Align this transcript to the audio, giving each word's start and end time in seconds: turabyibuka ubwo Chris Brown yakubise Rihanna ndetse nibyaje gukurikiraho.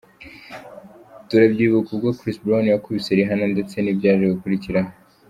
turabyibuka 1.27 1.89
ubwo 1.95 2.09
Chris 2.17 2.37
Brown 2.43 2.65
yakubise 2.69 3.09
Rihanna 3.19 3.47
ndetse 3.53 3.75
nibyaje 3.79 4.25
gukurikiraho. 4.33 4.91